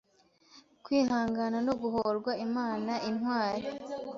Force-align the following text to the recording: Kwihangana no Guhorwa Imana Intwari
Kwihangana 0.83 1.57
no 1.67 1.73
Guhorwa 1.81 2.31
Imana 2.45 2.93
Intwari 3.09 3.67